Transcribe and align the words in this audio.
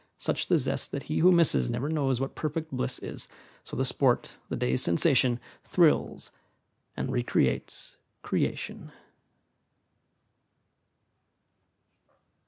Such 0.17 0.47
the 0.47 0.57
zest 0.57 0.91
that 0.93 1.03
he 1.03 1.19
who 1.19 1.31
misses 1.31 1.69
Never 1.69 1.87
knows 1.87 2.19
what 2.19 2.33
perfect 2.33 2.71
bliss 2.71 2.97
is. 3.03 3.27
So 3.63 3.75
the 3.75 3.85
sport, 3.85 4.37
the 4.49 4.55
day's 4.55 4.81
sensation, 4.81 5.39
Thrills 5.63 6.31
and 6.97 7.11
recreates 7.11 7.97
creation. 8.23 8.91